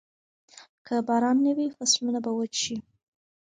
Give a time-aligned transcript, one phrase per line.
[0.85, 2.75] که باران نه وي، فصلونه به وچ شي.